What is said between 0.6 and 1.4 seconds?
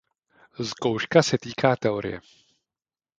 Zkouška se